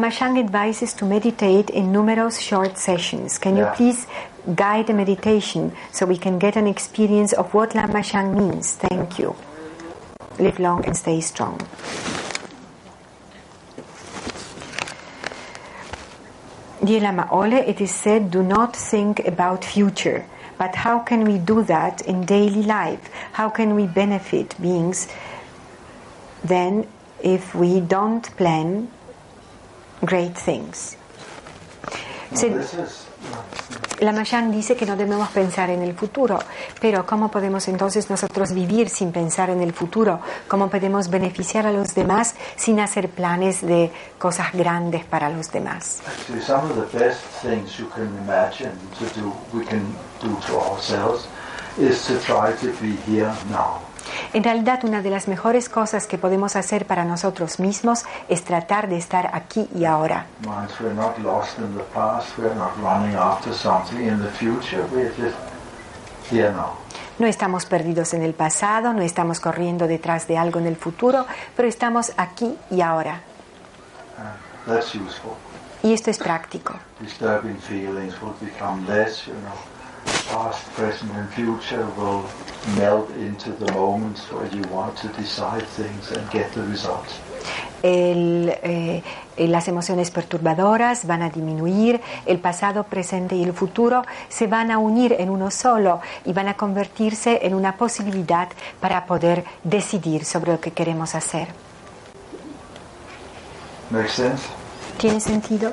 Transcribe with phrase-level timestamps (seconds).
[0.00, 3.36] Lama Shang advises to meditate in numerous short sessions.
[3.36, 4.06] Can you please
[4.54, 8.76] guide the meditation so we can get an experience of what Lama Shang means?
[8.76, 9.36] Thank you.
[10.38, 11.60] Live long and stay strong.
[16.82, 20.24] Dear Lama Ole, it is said, do not think about future.
[20.56, 23.10] But how can we do that in daily life?
[23.32, 25.08] How can we benefit beings
[26.42, 26.86] then
[27.22, 28.88] if we don't plan
[30.02, 30.96] great things?
[32.34, 32.50] Se-
[34.00, 36.38] Lama Yang dice que no debemos pensar en el futuro,
[36.80, 40.20] pero ¿cómo podemos entonces nosotros vivir sin pensar en el futuro?
[40.48, 46.00] ¿Cómo podemos beneficiar a los demás sin hacer planes de cosas grandes para los demás?
[46.06, 49.82] actually some of the best things you can imagine to do, we can
[50.22, 51.26] do to ourselves,
[51.78, 53.80] is to try to be here now.
[54.32, 58.88] En realidad, una de las mejores cosas que podemos hacer para nosotros mismos es tratar
[58.88, 60.26] de estar aquí y ahora.
[60.40, 64.84] Minds, we're not lost in the past, we're not running after something in the future,
[64.92, 65.36] we're just
[66.30, 66.74] here now.
[67.18, 71.26] No estamos perdidos en el pasado, no estamos corriendo detrás de algo en el futuro,
[71.54, 73.20] pero estamos aquí y ahora.
[74.66, 75.32] Useful.
[75.82, 76.74] Y esto es práctico.
[77.00, 79.69] Disturbing feelings will become less, you know.
[80.30, 82.24] Past, present and future will
[82.76, 87.20] melt into the moments where you want to decide things and get the results.
[87.82, 89.02] El, eh,
[89.36, 94.78] las emociones perturbadoras van a disminuir, el pasado, presente y el futuro se van a
[94.78, 98.48] unir en uno solo y van a convertirse en una posibilidad
[98.80, 101.48] para poder decidir sobre lo que queremos hacer.
[103.90, 104.44] Makes sense?
[104.98, 105.72] ¿Tiene sentido?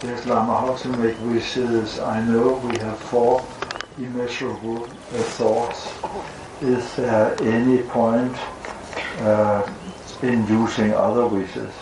[0.00, 1.98] Make wishes.
[1.98, 3.42] I know we have four
[3.98, 5.88] immeasurable uh, thoughts.
[6.62, 8.32] Is there any point
[9.22, 9.62] uh,
[10.22, 11.72] in using other wishes?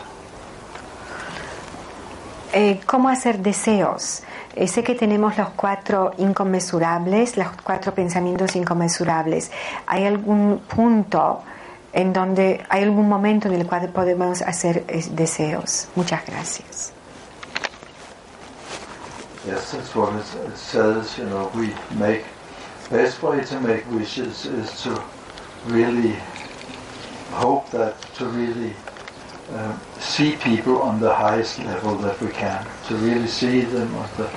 [2.54, 4.22] Eh, ¿Cómo hacer deseos?
[4.54, 9.50] Eh, sé que tenemos los cuatro inconmensurables, los cuatro pensamientos inconmensurables.
[9.86, 11.42] ¿Hay algún punto
[11.92, 15.88] en donde, hay algún momento en el cual podemos hacer eh, deseos?
[15.94, 16.95] Muchas gracias.
[19.46, 21.16] Yes, that's what it, says.
[21.16, 22.24] You know, we make
[22.90, 25.04] best way to make wishes is to
[25.66, 26.16] really
[27.30, 28.74] hope that to really
[29.52, 34.16] uh, see people on the highest level that we can, to really see them at
[34.16, 34.30] the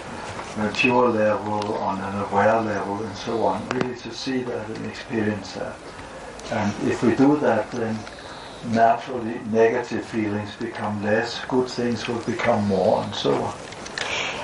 [0.58, 3.68] mature level, on an aware level, and so on.
[3.70, 5.76] Really to see that and experience that.
[6.52, 7.98] And if we do that, then
[8.68, 13.69] naturally negative feelings become less, good things will become more, and so on.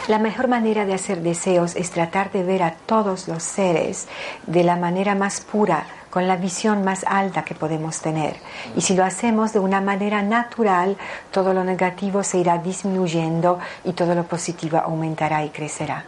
[0.08, 4.08] La mejor manera de hacer deseos es tratar de ver a todos los seres
[4.46, 8.36] de la manera más pura, con la visión más alta que podemos tener.
[8.76, 10.96] Y si lo hacemos de una manera natural,
[11.32, 16.06] todo lo negativo se irá disminuyendo y todo lo positivo aumentará y crecerá.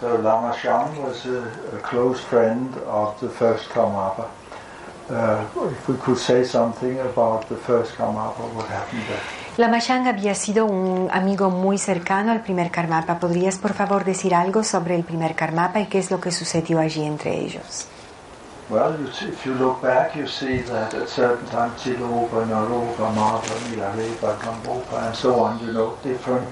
[0.00, 4.26] So Lama Shang was a, a close friend of the first Karmapa.
[5.10, 9.39] Uh, if we could say something about the first Karmapa, what happened there?
[9.60, 13.18] Lama Yang había sido un amigo muy cercano al primer Karmapa.
[13.18, 16.78] ¿Podrías por favor decir algo sobre el primer Karmapa y qué es lo que sucedió
[16.78, 17.86] allí entre ellos?
[18.70, 24.34] Well, if you look back, you see that at certain times Chilopa, Naropa, Mapa, Milarepa,
[25.06, 26.48] and so on, you know, different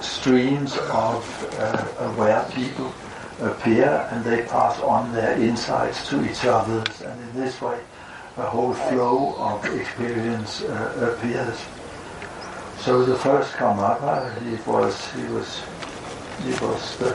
[0.00, 1.22] streams of
[1.60, 2.94] uh, aware people
[3.42, 7.76] appear and they pass on their insights to each others, and in this way,
[8.38, 11.56] a whole flow of experience uh, appears.
[12.84, 15.62] So the first Karmapa, he was, he was,
[16.42, 17.14] he was the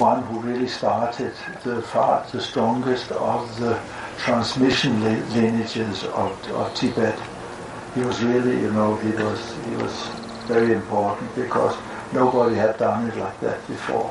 [0.00, 1.34] one who really started
[1.64, 3.78] the far, the strongest of the
[4.16, 7.20] transmission li- lineages of, of Tibet.
[7.94, 9.92] He was really, you know, he was, he was
[10.46, 11.76] very important because
[12.14, 14.10] nobody had done it like that before.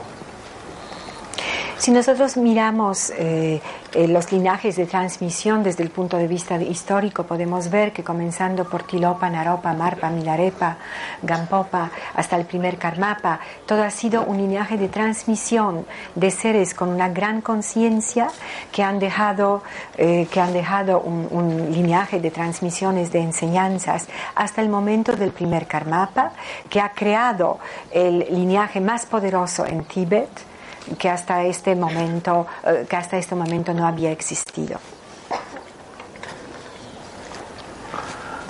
[1.78, 3.62] Si nosotros miramos eh,
[3.94, 8.64] eh, los linajes de transmisión desde el punto de vista histórico, podemos ver que comenzando
[8.64, 10.78] por Tilopa, Naropa, Marpa, Milarepa,
[11.22, 15.86] Gampopa, hasta el primer Karmapa, todo ha sido un linaje de transmisión
[16.16, 18.30] de seres con una gran conciencia
[18.72, 19.62] que han dejado,
[19.98, 25.32] eh, que han dejado un, un linaje de transmisiones de enseñanzas hasta el momento del
[25.32, 26.32] primer Karmapa,
[26.70, 27.60] que ha creado
[27.92, 30.55] el linaje más poderoso en Tíbet
[30.98, 34.80] que hasta este momento eh, que hasta este momento no había existido.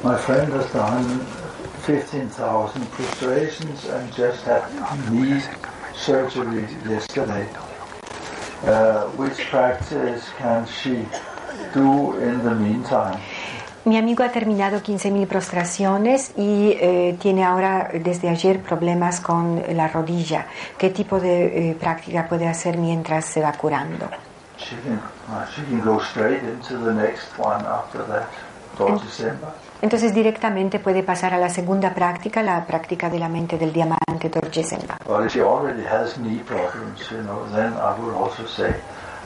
[0.03, 1.25] My friend has done
[1.85, 4.63] 15,000 prostrations and just had
[5.09, 5.41] knee
[5.95, 7.47] surgery yesterday.
[8.63, 11.05] Uh, which practice can she
[11.73, 13.19] do in the meantime?
[13.85, 19.87] Mi amigo ha terminado 15.000 prostraciones y eh, tiene ahora desde ayer problemas con la
[19.87, 20.47] rodilla.
[20.75, 24.09] ¿Qué tipo de eh, práctica puede hacer mientras se va curando?
[24.57, 24.95] She can,
[25.29, 29.49] uh, she can go straight into the next one after that, December.
[29.83, 34.29] Entonces directamente puede pasar a la segunda práctica, la práctica de la mente del diamante
[34.29, 34.97] Dorje Senpa.
[35.05, 38.73] But if she already has knee problems, you know, then I would also say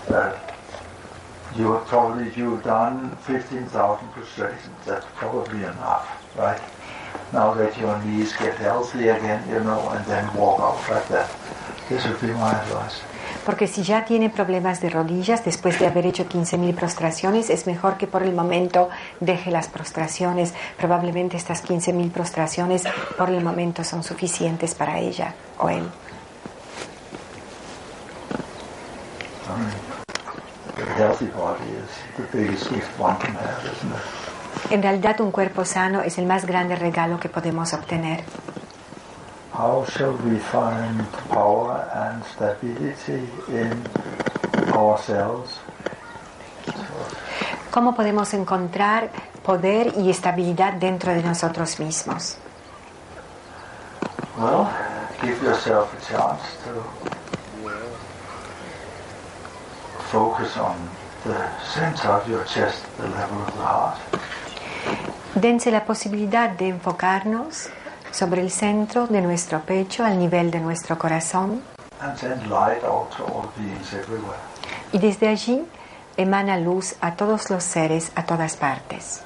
[0.09, 0.48] that
[1.55, 4.85] you have probably you've done 15,000 prostrations.
[4.85, 6.07] That's probably enough,
[6.37, 6.61] right?
[7.33, 11.29] Now that your knees get healthy again, you know, and then walk out like that.
[11.89, 13.01] This would be my advice.
[13.45, 17.97] Porque si ya tiene problemas de rodillas después de haber hecho 15.000 prostraciones, es mejor
[17.97, 20.53] que por el momento deje las prostraciones.
[20.77, 22.83] Probablemente estas 15.000 prostraciones
[23.17, 25.89] por el momento son suficientes para ella o él.
[30.81, 34.71] A healthy body is the biggest gift one can have, isn't it?
[34.71, 38.23] En realidad un cuerpo sano es el más grande regalo que podemos obtener.
[39.53, 43.83] How shall we find power and stability in
[44.73, 45.59] ourselves?
[47.71, 49.09] ¿Cómo podemos encontrar
[49.43, 52.37] poder y estabilidad dentro de nosotros mismos?
[54.37, 54.69] Well,
[55.21, 57.18] give yourself a chance to
[60.11, 60.75] focus on
[61.23, 61.37] the
[61.73, 63.97] center of your chest, the level of the heart.
[65.35, 67.69] Dense la posibilidad de enfocarnos
[68.11, 71.61] sobre el centro de nuestro pecho, al nivel de nuestro corazón,
[72.01, 74.39] and send light out to all beings everywhere.
[74.91, 75.65] y desde allí
[76.17, 79.21] emana luz a todos los seres, a todas partes.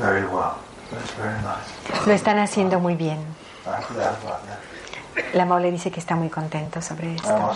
[0.00, 0.56] Very well.
[0.90, 2.06] That's very nice.
[2.06, 3.18] Lo están haciendo muy bien.
[3.66, 5.34] I'm glad about that.
[5.34, 7.52] La Mao le dice que está muy contento sobre I esto.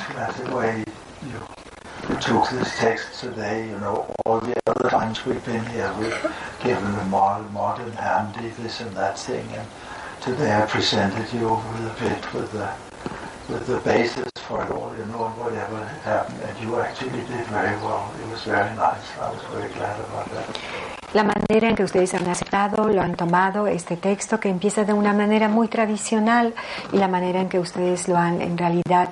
[21.15, 24.93] La manera en que ustedes han aceptado, lo han tomado, este texto que empieza de
[24.93, 26.53] una manera muy tradicional
[26.93, 29.11] y la manera en que ustedes lo han en realidad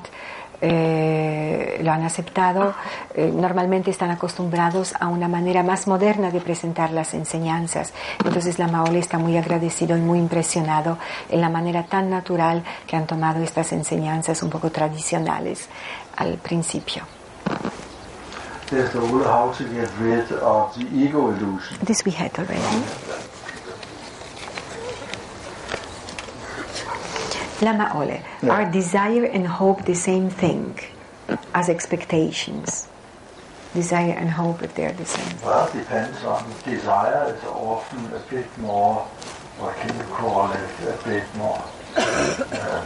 [0.61, 2.75] eh, lo han aceptado,
[3.14, 7.92] eh, normalmente están acostumbrados a una manera más moderna de presentar las enseñanzas.
[8.25, 10.99] Entonces la Maole está muy agradecido y muy impresionado
[11.30, 15.68] en la manera tan natural que han tomado estas enseñanzas un poco tradicionales
[16.16, 17.04] al principio.
[18.71, 21.76] There's the whole how to get rid of the ego illusion.
[21.83, 22.85] This we had already.
[27.61, 28.52] Lama Ole, Yeah.
[28.52, 30.78] are desire and hope the same thing
[31.54, 32.88] as expectations?
[33.75, 35.38] Desire and hope, if they're the same.
[35.45, 37.35] Well, it depends on desire.
[37.37, 38.97] is often a bit more,
[39.59, 41.62] what can you call it, a bit more,
[41.97, 42.85] uh,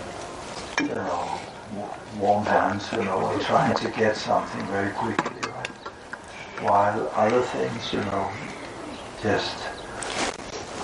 [0.81, 1.39] you know,
[2.21, 5.26] warm hands, you know, trying to get something very quickly, right?
[6.63, 8.31] While other things, you know,
[9.23, 9.57] just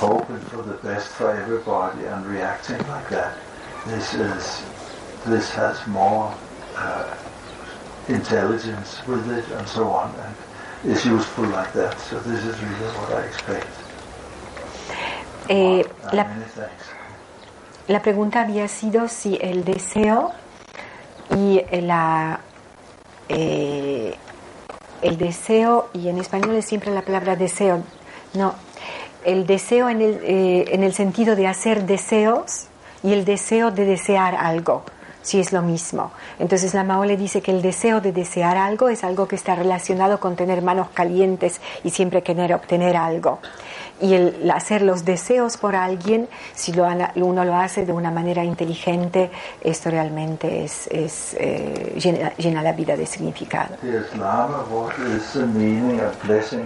[0.03, 3.39] hoping for the best for everybody and reacting like that.
[3.87, 4.65] This is,
[5.27, 6.35] this has more
[6.77, 7.15] uh,
[8.09, 10.35] intelligence with it and so on, and
[10.93, 11.99] is useful like that.
[12.01, 13.69] So this is really what I expect.
[15.49, 16.27] Eh, la,
[17.89, 20.33] la pregunta había sido si el deseo
[21.31, 22.41] y la
[23.29, 24.17] eh,
[25.03, 27.83] el deseo y en español es siempre la palabra deseo
[28.35, 28.55] no
[29.25, 32.67] el deseo en el, eh, en el sentido de hacer deseos
[33.03, 34.85] y el deseo de desear algo
[35.23, 36.11] si es lo mismo.
[36.39, 39.55] Entonces la Mao le dice que el deseo de desear algo es algo que está
[39.55, 43.39] relacionado con tener manos calientes y siempre querer obtener algo
[44.03, 48.43] Y el hacer los deseos por alguien, si lo, uno lo hace de una manera
[48.43, 49.31] inteligente,
[49.61, 53.77] esto realmente es, es, eh, llena, llena la vida de significado.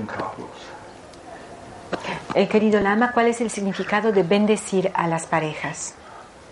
[0.06, 0.46] Couples?
[2.34, 5.94] Eh, querido Lama, ¿cuál es el significado de bendecir a las parejas?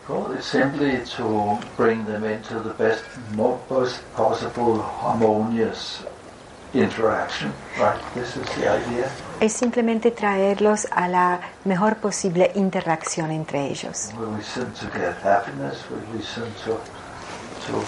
[0.06, 6.04] Well, it's simply to bring them into the best, mo- most possible harmonious
[6.74, 7.52] interaction.
[7.78, 7.98] Right?
[8.14, 9.08] This is the idea.
[9.40, 14.10] Es simplemente traerlos a la mejor posible interacción entre ellos.
[14.18, 15.84] We listen to get happiness.
[15.90, 16.78] We listen to
[17.66, 17.82] to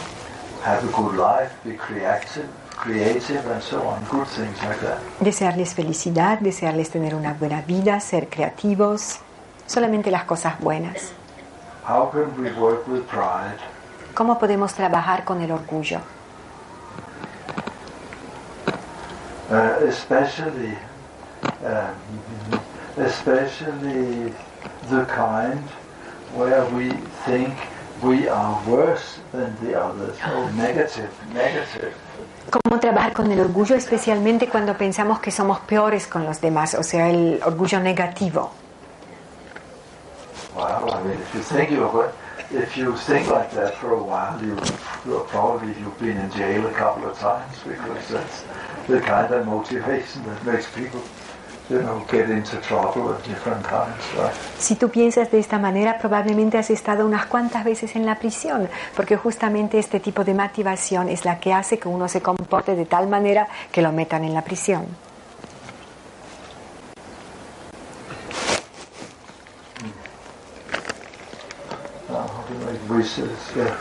[0.64, 4.02] have a good life, be creative, creative, and so on.
[4.10, 4.98] Good things like that.
[5.20, 9.18] Desearles felicidad, desearles tener una buena vida, ser creativos,
[9.66, 11.12] solamente las cosas buenas.
[11.86, 13.58] How can we work with pride?
[14.14, 16.00] ¿Cómo podemos trabajar con el orgullo?
[19.50, 20.76] Uh, especially,
[21.64, 21.94] um,
[22.96, 24.32] especially
[24.90, 25.62] the kind
[26.34, 26.90] where we
[27.24, 27.54] think
[28.02, 30.16] we are worse than the others.
[30.24, 31.94] Oh, negative, negative.
[32.50, 36.82] ¿Cómo trabajar con el orgullo, especialmente cuando pensamos que somos peores con los demás, o
[36.82, 38.50] sea, el orgullo negativo?
[48.86, 51.00] Times the kind of motivation that makes people,
[51.68, 54.32] you know, get into trouble of different kinds, right?
[54.58, 58.68] Si tú piensas de esta manera, probablemente has estado unas cuantas veces en la prisión,
[58.94, 62.86] porque justamente este tipo de motivación es la que hace que uno se comporte de
[62.86, 64.86] tal manera que lo metan en la prisión.
[72.08, 73.76] Uh, how to make wishes, yeah.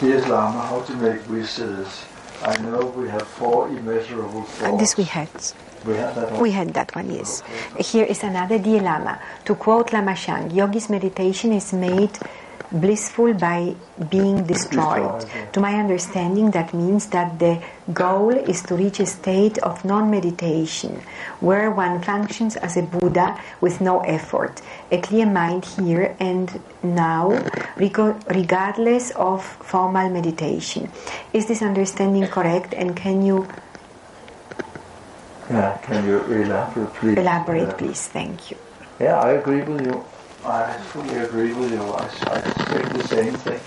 [0.00, 2.04] Dear Lama, how to make wishes.
[2.42, 4.78] I know we have four immeasurable And thoughts.
[4.80, 5.28] this we had.
[5.86, 6.40] We have that one.
[6.40, 7.42] We had that one, yes.
[7.78, 9.20] Here is another dear Lama.
[9.44, 12.18] To quote Lama Shang, yogi's meditation is made
[12.72, 13.74] blissful by
[14.10, 15.20] being destroyed.
[15.20, 15.50] Destroyed, yeah.
[15.52, 20.10] To my understanding, that means that the goal is to reach a state of non
[20.10, 21.00] meditation,
[21.40, 27.30] where one functions as a Buddha with no effort, a clear mind here and now,
[27.76, 30.90] regardless of formal meditation.
[31.32, 32.74] Is this understanding correct?
[32.74, 33.46] And can you
[35.50, 37.18] Yeah, can you elaborate, please?
[37.18, 38.08] elaborate, please?
[38.08, 38.56] Thank you.
[38.98, 40.04] Yeah, I agree with you.
[40.46, 41.82] I fully agree with you.
[41.82, 43.60] I, I think the same thing.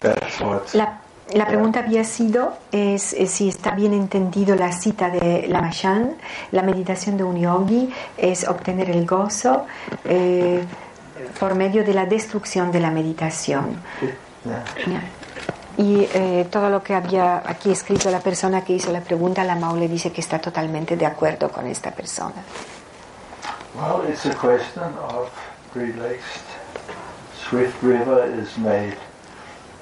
[0.00, 0.74] That's what.
[0.74, 1.00] La,
[1.34, 6.16] la pregunta había sido es, es si está bien entendido la cita de Lama Shan.
[6.50, 9.66] La meditación de un yogi es obtener el gozo
[10.04, 10.64] eh,
[11.38, 13.76] por medio de la destrucción de la meditación.
[15.76, 19.56] Y eh, todo lo que había aquí escrito la persona que hizo la pregunta, la
[19.56, 22.42] Mao le dice que está totalmente de acuerdo con esta persona.
[23.74, 25.30] Well, it's a question of
[25.74, 26.44] relaxed.
[27.48, 28.96] Swift river is made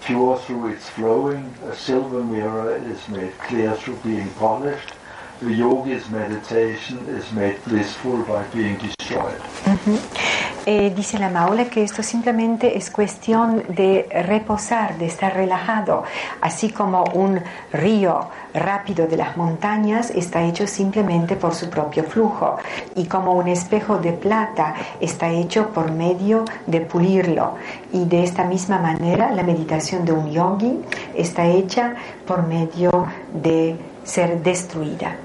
[0.03, 1.55] pure through its flowing.
[1.65, 4.93] A silver mirror is made clear through being polished.
[5.41, 9.41] The yogi's meditation is made blissful by being destroyed.
[9.65, 10.40] Mm-hmm.
[10.67, 16.05] Eh, dice la Maole que esto simplemente es cuestión de reposar, de estar relajado,
[16.43, 17.41] así como un
[17.73, 22.59] río rápido de las montañas está hecho simplemente por su propio flujo
[22.95, 27.55] y como un espejo de plata está hecho por medio de pulirlo
[27.93, 30.79] y de esta misma manera la meditación de un yogi
[31.15, 31.95] está hecha
[32.27, 35.17] por medio de ser destruida.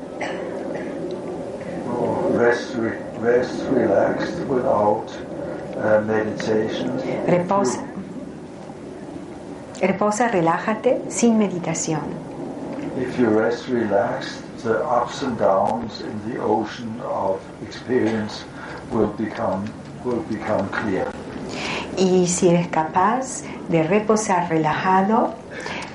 [3.26, 5.25] Rest relaxed without.
[7.28, 7.80] Reposa,
[9.82, 12.02] reposa, relájate sin meditación.
[12.98, 18.46] If you rest relaxed, the ups and downs in the ocean of experience
[18.92, 19.66] will become
[20.04, 21.06] will become clear.
[21.98, 25.36] Y si eres capaz de reposar relajado,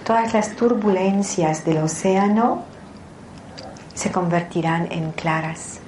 [0.05, 2.63] todas las turbulencias del océano
[3.95, 5.81] se convertirán en claras.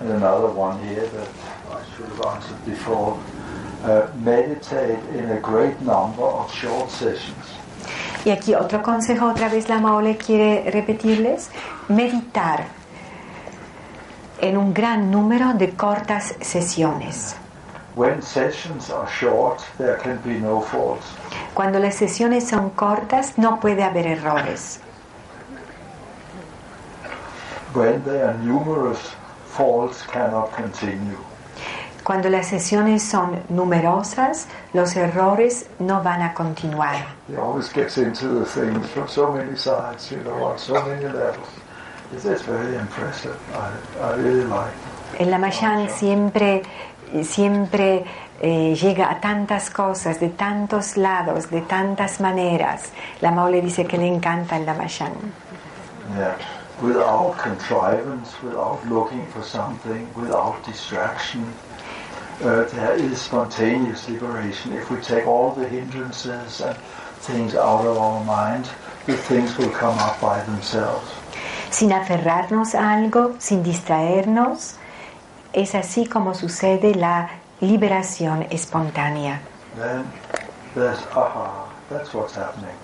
[0.00, 1.43] And another one here that
[2.22, 3.18] Answered before.
[3.82, 7.52] Uh, meditate in a great number of short sessions.
[8.24, 11.50] Y aquí otro consejo, otra vez la Maole quiere repetirles,
[11.88, 12.64] meditar
[14.40, 17.36] en un gran número de cortas sesiones.
[17.94, 21.04] When sessions are short, there can be no faults.
[21.52, 24.80] Cuando las sesiones son cortas no puede haber errores.
[27.74, 28.98] When there are numerous
[29.46, 31.18] faults, cannot continue.
[32.04, 36.96] Cuando las sesiones son numerosas, los errores no van a continuar.
[37.28, 41.02] He always gets into the things from so many sides, you know, on so many
[41.02, 41.48] levels.
[42.12, 43.34] It's, it's very impressive.
[43.54, 44.74] I, I really like.
[45.18, 46.62] El Lamayán siempre,
[47.22, 48.04] siempre
[48.42, 52.92] eh, llega a tantas cosas, de tantos lados, de tantas maneras.
[53.22, 54.66] La Maule dice que le encanta el.
[54.66, 56.36] Yeah.
[56.82, 61.46] Without contrivance, without looking for something, without distraction,
[62.42, 64.72] uh, there is spontaneous liberation.
[64.72, 66.76] If we take all the hindrances and
[67.20, 68.68] things out of our mind,
[69.06, 71.10] the things will come up by themselves.
[71.70, 74.76] Sin aferrarnos a algo, sin distraernos,
[75.52, 77.28] es así como sucede la
[77.60, 79.40] liberación espontánea.
[79.76, 80.04] Then
[80.74, 82.74] there's aha, that's what's happening.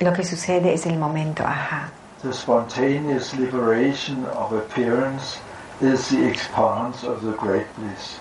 [0.00, 1.90] Lo que sucede es el momento ajá.
[2.22, 5.38] The spontaneous liberation of appearance
[5.80, 8.18] is the expanse of the great bliss.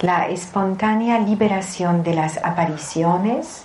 [0.00, 3.64] La espontánea liberación de las apariciones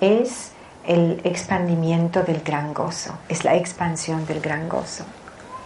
[0.00, 0.52] es
[0.86, 5.04] el expandimiento del gran gozo, es la expansión del gran gozo.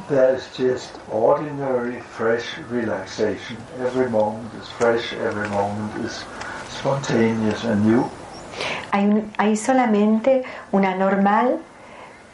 [0.08, 3.58] There is just ordinary, fresh relaxation.
[3.84, 6.24] Every moment is fresh, every moment is
[6.70, 8.04] spontaneous and new.
[8.92, 11.58] Hay, un- hay solamente una normal,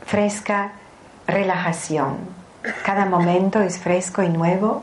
[0.07, 0.73] fresca
[1.27, 2.19] relajación.
[2.85, 4.83] Cada momento es fresco y nuevo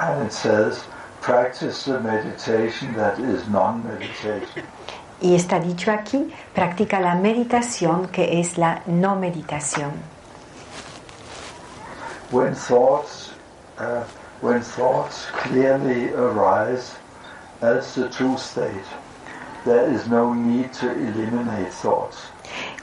[0.00, 0.84] And it says,
[1.26, 4.62] practice the meditation that is non meditation.
[5.20, 9.90] y está dicho aquí, practica la meditación que es la no meditación.
[12.30, 13.32] When thoughts,
[13.78, 14.04] uh,
[14.40, 16.94] when thoughts clearly arise
[17.60, 18.86] as the true state,
[19.64, 22.30] there is no need to eliminate thoughts.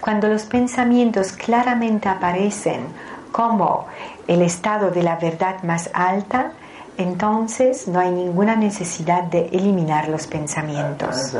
[0.01, 2.87] Cuando los pensamientos claramente aparecen
[3.31, 3.87] como
[4.27, 6.51] el estado de la verdad más alta,
[6.97, 11.33] entonces no hay ninguna necesidad de eliminar los pensamientos.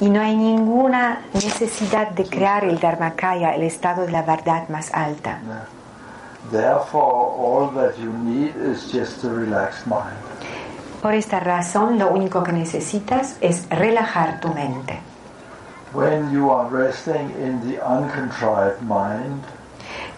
[0.00, 4.92] Y no hay ninguna necesidad de crear el Dharmakaya, el estado de la verdad más
[4.94, 5.40] alta.
[6.50, 10.16] Therefore, all that you need is just a relaxed mind.
[11.00, 14.98] Por esta razón, lo único que necesitas es relajar tu mente.
[15.92, 19.42] When you are resting in the uncontrived mind,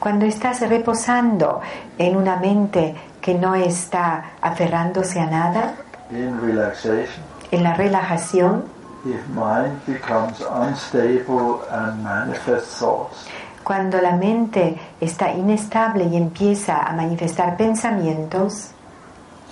[0.03, 1.61] Cuando estás reposando
[1.97, 5.75] en una mente que no está aferrándose a nada,
[6.11, 8.65] in relaxation, en la relajación,
[9.05, 13.29] if mind becomes unstable and manifests thoughts,
[13.63, 18.73] cuando la mente está inestable y empieza a manifestar pensamientos,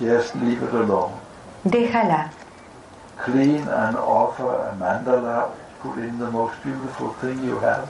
[0.00, 1.12] just leave it alone.
[1.62, 2.28] déjala,
[3.24, 7.86] Clean and offer a mandala, put in the most beautiful thing you have,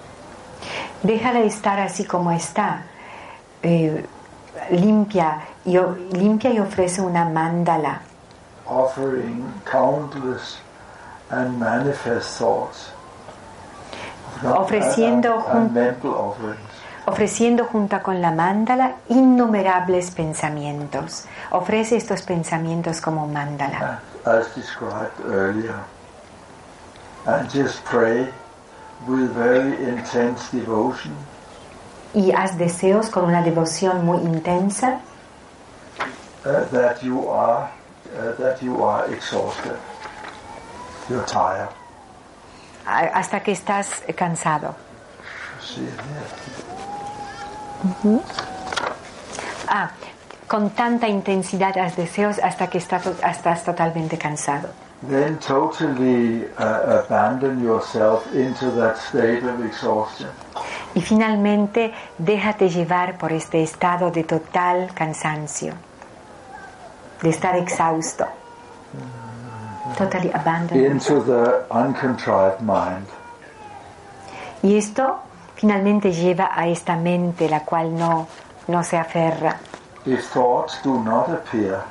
[1.02, 2.82] déjala estar así como está.
[3.62, 4.04] Eh,
[4.70, 5.78] limpia, y,
[6.12, 8.00] limpia y ofrece una mandala,
[8.66, 10.58] offering countless
[11.30, 12.92] and manifest thoughts.
[14.42, 16.58] Ofreciendo offerings.
[17.06, 21.24] ofreciendo junto con la mandala innumerables pensamientos.
[21.50, 24.00] Ofrece estos pensamientos como mandala.
[24.24, 25.80] as described earlier.
[27.26, 28.28] And just pray
[29.06, 31.14] with very intense devotion
[32.12, 35.00] Y haz deseos con una devoción muy intensa
[36.44, 37.70] uh, that you are
[38.16, 39.76] uh, that you are exhausted.
[41.08, 41.68] You're tired.
[42.84, 44.74] hasta que estás cansado.
[45.60, 46.50] See it here.
[49.68, 49.90] Ah,
[50.48, 54.70] con tanta intensidad haz deseos hasta que estás, estás totalmente cansado.
[55.02, 60.28] Then totally uh, abandon yourself into that state of exhaustion.
[60.94, 65.72] Y finalmente déjate llevar por este estado de total cansancio,
[67.22, 68.26] de estar exhausto.
[69.96, 70.84] Totally abandoned.
[70.84, 73.06] into the uncontrived mind.
[74.62, 75.20] Y esto
[75.56, 78.28] finalmente lleva a esta mente la cual no,
[78.68, 79.56] no se aferra.
[80.04, 81.82] If thoughts do not appear,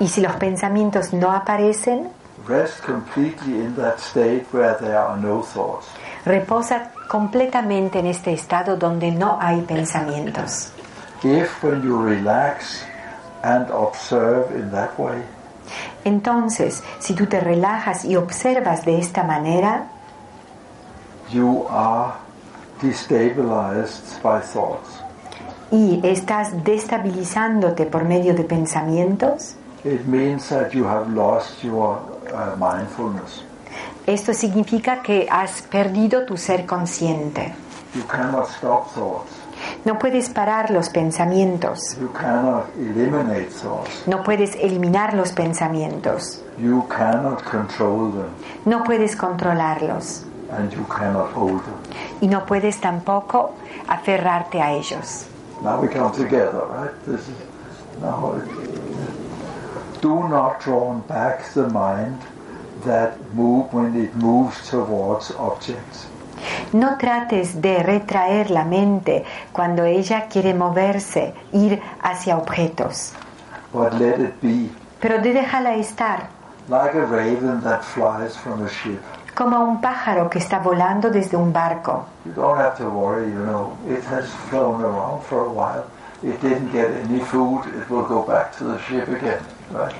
[0.00, 2.08] Y si los pensamientos no aparecen,
[2.46, 5.86] rest completely in that state where there are no thoughts.
[6.24, 10.70] reposa completamente en este estado donde no hay pensamientos.
[11.22, 12.84] If when you relax
[13.42, 15.22] and observe in that way,
[16.04, 19.86] Entonces, si tú te relajas y observas de esta manera,
[21.30, 22.12] you are
[22.82, 25.00] destabilized by thoughts.
[25.70, 31.98] y estás destabilizándote por medio de pensamientos, It means that you have lost your
[32.32, 33.42] uh, mindfulness.
[34.06, 37.54] esto significa que has perdido tu ser consciente.
[37.94, 39.30] You cannot stop thoughts.
[39.84, 44.06] No puedes parar los pensamientos, You cannot eliminate thoughts.
[44.06, 48.30] no puedes eliminar los pensamientos, You cannot control them
[48.64, 51.74] no puedes controlarlos and you cannot hold them.
[52.20, 53.54] y no puedes tampoco
[53.86, 55.26] aferrarte a ellos.
[55.62, 56.92] Now we come together, right?
[57.06, 57.36] This is
[58.02, 58.34] now.
[60.04, 62.20] Do not draw back the mind
[62.84, 66.06] that move when it moves towards objects.
[66.74, 73.14] No trates de retraer la mente cuando ella quiere moverse, ir hacia objetos,
[73.72, 74.68] but let it be
[75.00, 76.28] pero de déjala estar,
[76.68, 79.00] like a raven that flies from a ship.
[79.34, 82.04] como un pájaro que está volando desde un barco.
[82.26, 85.86] You don't have to worry, you know, it has flown around for a while.
[86.24, 89.94] It didn't get any food, it will go back to the ship again, right?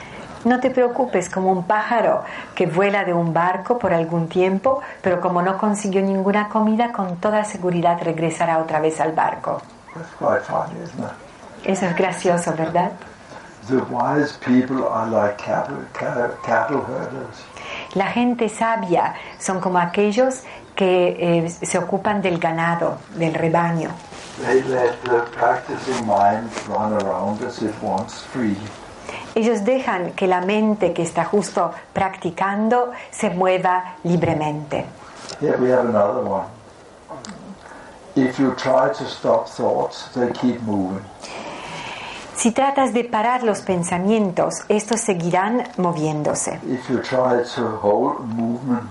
[0.44, 2.22] No te preocupes como un pájaro
[2.54, 7.16] que vuela de un barco por algún tiempo, pero como no consiguió ninguna comida, con
[7.16, 9.60] toda seguridad regresará otra vez al barco.
[9.94, 11.12] That's quite funny, isn't it?
[11.64, 12.92] Eso es gracioso, ¿verdad?
[13.68, 17.42] The wise people are like cattle, cattle, cattle herders.
[17.94, 20.42] La gente sabia son como aquellos
[20.74, 23.90] que eh, se ocupan del ganado, del rebaño.
[24.40, 28.56] They let the practicing mind run around as it wants free.
[29.34, 34.86] Ellos dejan que la mente que está justo practicando se mueva libremente.
[35.40, 36.46] Here we have another one.
[38.16, 41.04] If you try to stop thoughts, they keep moving.
[42.36, 46.60] Si tratas de parar los pensamientos, estos seguirán moviéndose.
[46.66, 48.88] If you try to hold movement,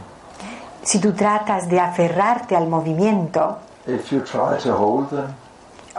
[0.83, 5.33] Si tú tratas de aferrarte al movimiento if you try to hold them,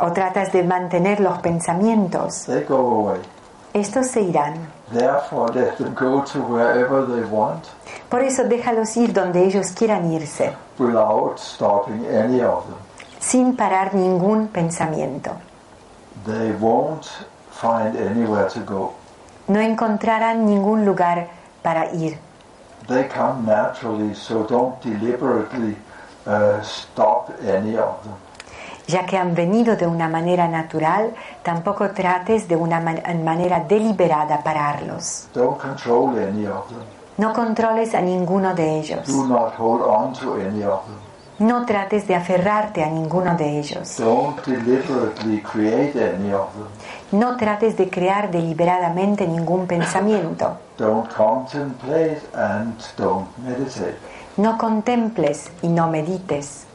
[0.00, 2.76] o tratas de mantener los pensamientos, they go
[3.08, 3.20] away.
[3.72, 4.54] estos se irán.
[4.92, 7.64] Therefore, let them go to wherever they want
[8.08, 12.76] Por eso déjalos ir donde ellos quieran irse, without stopping any of them.
[13.18, 15.32] sin parar ningún pensamiento.
[16.26, 17.06] They won't
[17.50, 18.92] find anywhere to go.
[19.48, 21.28] No encontrarán ningún lugar
[21.62, 22.18] para ir.
[22.86, 25.76] They come naturally, so don't deliberately
[26.26, 28.14] uh, stop any of them.
[28.86, 34.42] Ya que han venido de una manera natural, tampoco trates de una man- manera deliberada
[34.42, 35.28] pararlos.
[35.32, 36.82] Don't control any of them.
[37.16, 39.06] No controles a ninguno de ellos.
[39.06, 40.98] Do not hold on to any of them.
[41.38, 43.96] No trates de aferrarte a ninguno de ellos.
[43.98, 46.68] Don't deliberately create any of them.
[47.12, 50.58] No trates de crear deliberadamente ningún pensamiento.
[50.76, 53.96] Don't contemplate and don't meditate.
[54.36, 56.66] No contemples y no medites.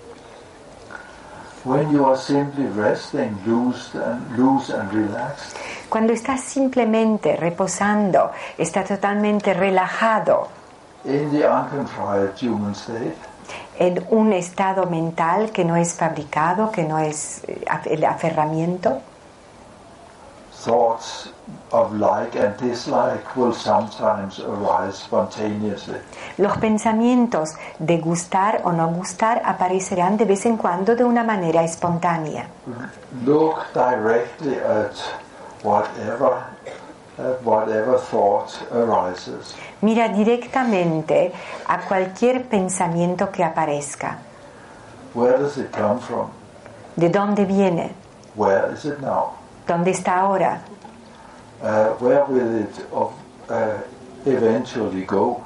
[1.66, 5.58] When you are simply resting, loose and loose and relaxed,
[5.90, 10.48] Cuando estás simplemente reposando, estás totalmente relajado.
[11.04, 13.16] In the uncontrived human state,
[13.78, 19.02] en un estado mental que no es fabricado, que no es eh, el aferramiento,
[20.64, 21.30] thoughts
[21.72, 26.00] of like and dislike will sometimes arise spontaneously.
[26.38, 31.64] los pensamientos de gustar o no gustar aparecerán de vez en cuando de una manera
[31.64, 32.48] espontánea.
[33.26, 34.96] Look directly at
[35.64, 36.44] whatever
[37.18, 39.56] at whatever thought arises.
[39.82, 41.32] Mira directamente
[41.68, 44.18] a cualquier pensamiento que aparezca.
[45.14, 46.30] Where does it come from?
[46.96, 47.94] ¿De dónde viene?
[48.36, 49.39] Where is it now?
[49.70, 50.62] ¿Dónde está ahora?
[51.62, 53.14] Uh, where will it of,
[53.52, 53.78] uh,
[54.26, 55.42] eventually go?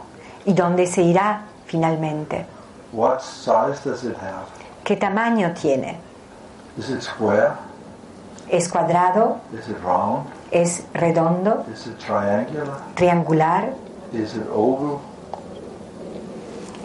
[0.45, 2.45] ¿Y dónde se irá finalmente?
[2.93, 4.47] What size does it have?
[4.85, 5.99] ¿Qué tamaño tiene?
[6.77, 7.51] Is it square?
[8.49, 9.41] ¿Es cuadrado?
[9.51, 10.25] Is it round?
[10.51, 11.65] ¿Es redondo?
[11.69, 12.77] Is it triangular?
[12.95, 13.73] ¿Triangular?
[14.13, 15.01] Is it oval?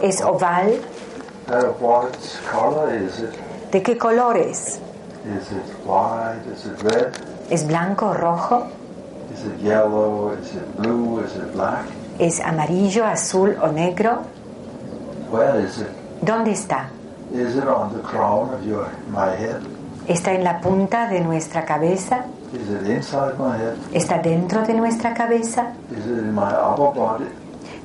[0.01, 0.73] ¿Es oval?
[1.47, 2.11] Uh, what
[2.51, 3.33] color is it?
[3.71, 4.81] ¿De qué colores?
[5.37, 6.41] Is it white?
[6.51, 7.13] Is it red?
[7.49, 8.67] ¿Es blanco, rojo?
[9.33, 10.31] Is it yellow?
[10.33, 11.19] Is it blue?
[11.23, 11.85] Is it black?
[12.17, 14.23] ¿Es amarillo, azul o negro?
[15.31, 15.89] Where is it?
[16.21, 16.89] ¿Dónde está?
[17.31, 19.61] Is it on the crown of your my head?
[20.07, 22.25] ¿Está en la punta de nuestra cabeza?
[22.51, 23.77] Is it inside my head?
[23.93, 25.73] ¿Está dentro de nuestra cabeza?
[25.91, 27.25] Is it in my upper body?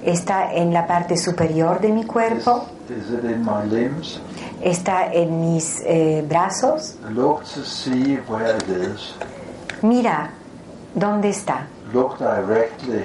[0.05, 2.67] ¿Está en la parte superior de mi cuerpo?
[4.61, 6.97] ¿Está en mis eh, brazos?
[7.11, 9.15] Look to see where it is.
[9.83, 10.31] Mira,
[10.95, 11.67] ¿dónde está?
[11.93, 13.05] Look directly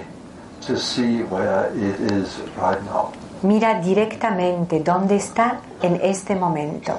[0.68, 3.12] to see where it is right now.
[3.44, 6.98] Mira directamente dónde está en este momento.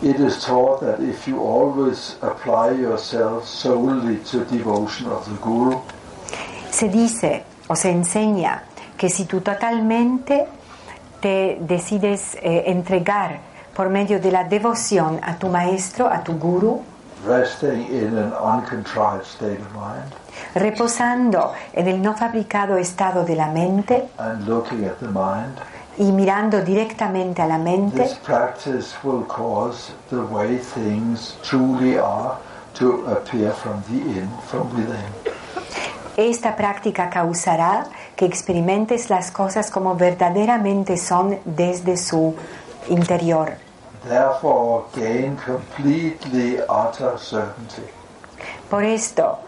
[0.00, 5.80] It is taught that if you always apply yourself solely to devotion of the Guru,
[6.70, 8.62] Se dice o se enseña
[8.96, 10.46] que si tú totalmente
[11.20, 13.40] te decides eh, entregar
[13.74, 16.82] por medio de la devoción a tu maestro, a tu guru,
[17.26, 20.12] resting in an uncontrived state of mind,
[20.54, 25.58] reposando en el no fabricado estado de la mente, and looking at the mind,
[25.98, 32.36] y mirando directamente a la mente, this practice will cause the way things truly are
[32.74, 35.38] to appear from the in, from within.
[36.16, 42.34] esta práctica causará que experimentes las cosas como verdaderamente son desde su
[42.88, 43.56] interior.
[44.08, 47.82] Therefore, gain completely utter certainty.
[48.68, 49.38] Por esto,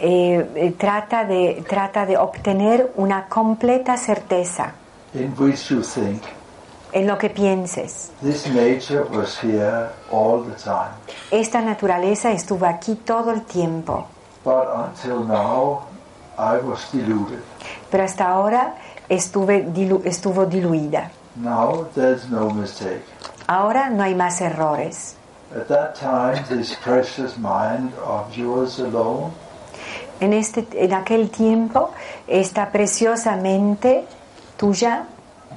[0.00, 4.72] eh, trata, de, trata de obtener una completa certeza
[5.14, 6.22] in which you think
[6.92, 8.10] en lo que pienses.
[8.22, 10.92] this nature was here all the time.
[11.30, 14.06] Esta naturaleza estuvo aquí todo el tiempo,
[14.44, 15.82] But until now,
[16.38, 17.40] I was deluded.
[17.90, 18.74] pero hasta ahora
[19.08, 21.10] estuve dilu- estuvo diluida.
[21.36, 23.02] Now there's no mistake.
[23.46, 25.16] Ahora no hay más errores.
[25.54, 29.32] At that time, this precious mind of yours alone
[30.20, 31.90] En, este, en aquel tiempo,
[32.26, 34.04] esta preciosamente
[34.56, 35.04] tuya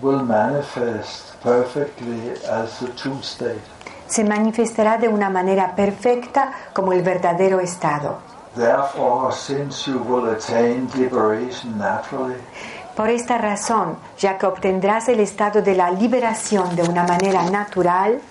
[0.02, 3.62] will manifest perfectly as the true state.
[4.08, 8.18] se manifestará de una manera perfecta como el verdadero estado.
[8.56, 12.36] Therefore, since you will attain liberation naturally,
[12.96, 18.22] Por esta razón, ya que obtendrás el estado de la liberación de una manera natural,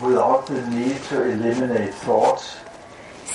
[0.00, 2.56] without the need to eliminate thoughts,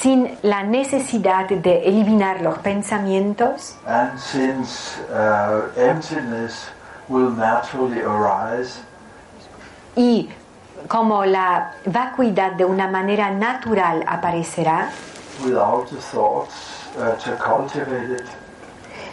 [0.02, 6.70] sin la necesidad de eliminar los pensamientos, and since uh, emptiness
[7.10, 8.82] will naturally arise,
[9.96, 10.30] y
[10.88, 14.90] como la vacuidad de una manera natural aparecerá,
[15.44, 18.28] without the thoughts uh, to cultivate it,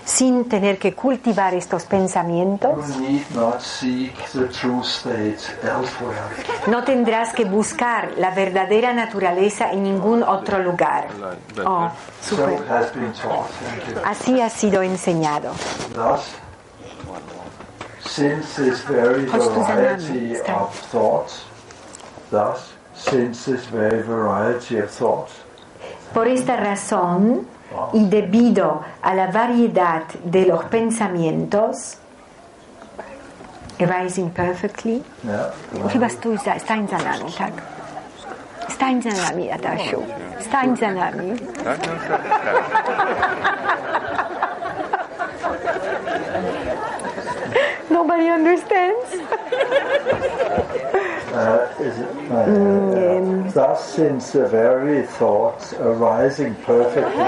[0.06, 2.78] sin tener que cultivar estos pensamientos,
[6.68, 11.08] no tendrás que buscar la verdadera naturaleza en ningún otro lugar.
[11.64, 11.90] Oh,
[12.30, 12.38] you.
[14.04, 15.52] Así ha sido enseñado.
[18.04, 21.44] Since this very variety of thoughts,
[22.30, 25.32] thus, since this very variety of thoughts,
[26.14, 27.46] Por esta razón
[27.92, 31.98] y debido a la variedad de los pensamientos,
[33.80, 35.02] arising perfectly,
[35.92, 37.52] chyba stój za, stań za nami, tak?
[38.68, 40.02] Stań za nami, Adasiu.
[40.40, 41.36] Stań za nami.
[47.90, 49.10] Nobody understands.
[51.36, 57.22] uh, is it, uh, thus, since the very thoughts arising perfectly,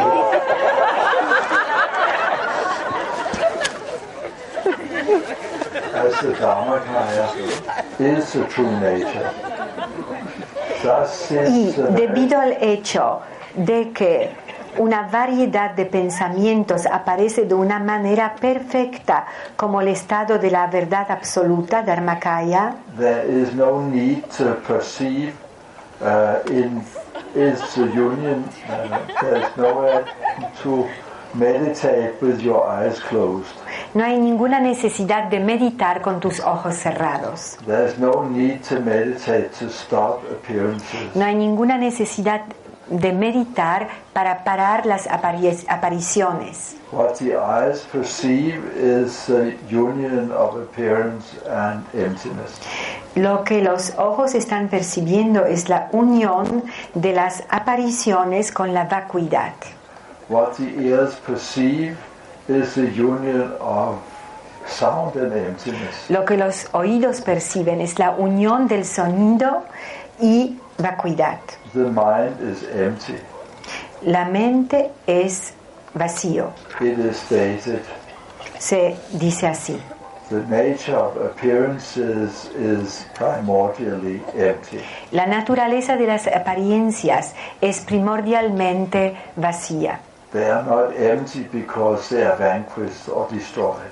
[5.92, 7.27] as the Dharmakaya
[8.01, 9.33] is the true nature.
[10.83, 13.23] Thus, Y since the very debido al hecho
[13.55, 14.31] de que
[14.77, 19.27] una variedad de pensamientos aparece de una manera perfecta
[19.57, 25.33] como el estado de la verdad absoluta, Dharmakaya, there is no need to perceive
[26.01, 26.83] uh, in
[27.35, 28.45] is the union.
[28.69, 30.05] Uh, there's nowhere
[30.63, 30.89] to
[31.35, 33.55] meditate with your eyes closed.
[33.95, 37.59] no hay ninguna necesidad de meditar con tus ojos cerrados.
[37.67, 41.15] There's no need to meditate to stop appearances.
[41.15, 42.43] No hay ninguna necesidad
[42.90, 46.77] de meditar para parar las apari- apariciones.
[46.90, 52.59] What the eyes perceive is the union of appearance and emptiness.
[53.14, 59.53] Lo que los ojos están percibiendo es la unión de las apariciones con la vacuidad.
[60.31, 61.96] What the ears perceive
[62.48, 63.96] is the union of
[64.66, 66.09] sound and emptiness.
[66.09, 69.62] Lo que los oídos perciben es la unión del sonido
[70.20, 71.38] y vacuidad.
[71.75, 73.14] The mind is empty.
[74.03, 75.53] La mente es
[75.95, 77.83] vacío, It is stated
[78.59, 79.81] se dice así.
[80.31, 84.79] the nature of appearances is primordially empty.
[85.12, 90.01] La naturaleza de las apariencias es primordialmente vacía
[90.33, 93.91] They are not empty because they are vanquished or destroyed.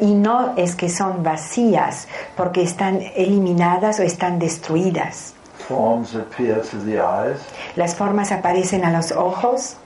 [0.00, 5.33] y no es que son vacías porque están eliminadas o están destruidas.
[5.68, 7.38] Forms appear to the eyes,
[7.76, 9.76] Las formas aparecen a los ojos,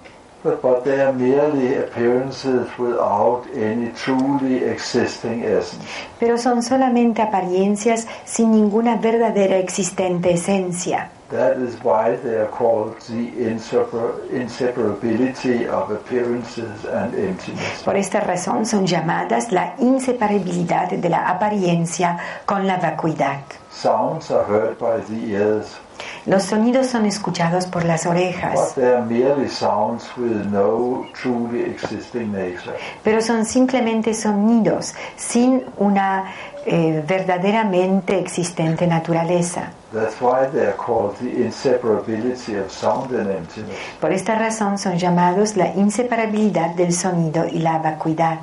[0.43, 5.85] but, but they are merely appearances without any truly existing essence.
[6.19, 11.11] pero son solamente apariencias sin ninguna verdadera existente esencia.
[11.31, 17.83] That is why they are called the insepar- inseparability of appearances and emptiness.
[17.85, 23.41] Por esta razón son llamadas la inseparabilidad de la apariencia con la vacuidad.
[23.81, 25.79] Sounds are heard by the ears
[26.27, 31.63] Los sonidos son escuchados por las but orejas, they are merely sounds with no truly
[31.63, 32.75] existing nature.
[33.03, 36.33] pero son simplemente sonidos sin una
[36.67, 39.73] eh, verdaderamente existente naturaleza.
[39.93, 43.77] That's why they are called the inseparability of sound and emptiness.
[44.01, 48.41] Por esta razón son llamados la inseparabilidad del sonido y la vacuidad.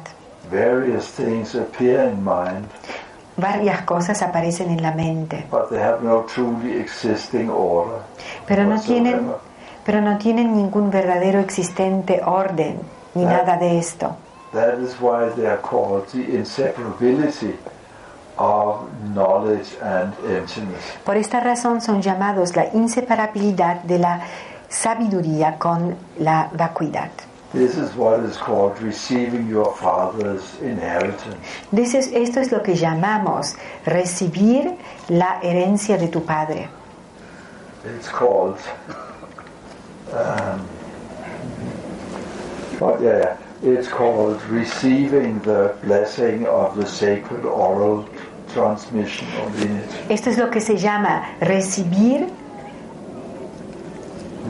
[0.49, 2.67] Various things appear in mind,
[3.37, 7.99] Varias cosas aparecen en la mente, but they have no truly existing order.
[8.47, 9.03] pero no whatsoever.
[9.03, 9.31] tienen,
[9.85, 12.79] pero no tienen ningún verdadero existente orden
[13.13, 14.15] ni nada de esto.
[14.53, 17.55] That is why they are called the inseparability
[18.37, 20.81] of knowledge and emptiness.
[21.03, 24.21] Por esta razón son llamados la inseparabilidad de la
[24.69, 27.11] sabiduría con la vacuidad.
[27.55, 31.37] This is what is called receiving your father's inheritance.
[31.71, 34.75] Dices, esto es lo que llamamos recibir
[35.09, 36.67] la herencia de tu padre.
[37.97, 38.59] It's called.
[40.11, 40.67] Um,
[42.77, 48.05] but yeah, it's called receiving the blessing of the sacred oral
[48.53, 49.89] transmission of lineage.
[50.09, 52.29] Esto es lo que se llama recibir,